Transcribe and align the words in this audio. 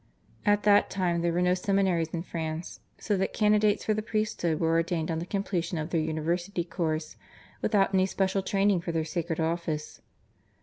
At 0.47 0.63
that 0.63 0.89
time 0.89 1.21
there 1.21 1.31
were 1.31 1.43
no 1.43 1.53
seminaries 1.53 2.09
in 2.11 2.23
France, 2.23 2.79
so 2.97 3.15
that 3.17 3.33
candidates 3.33 3.85
for 3.85 3.93
the 3.93 4.01
priesthood 4.01 4.59
were 4.59 4.71
ordained 4.71 5.11
on 5.11 5.19
the 5.19 5.27
completion 5.27 5.77
of 5.77 5.91
their 5.91 6.01
university 6.01 6.63
course 6.63 7.17
without 7.61 7.93
any 7.93 8.07
special 8.07 8.41
training 8.41 8.81
for 8.81 8.91
their 8.91 9.05
sacred 9.05 9.39
office. 9.39 10.01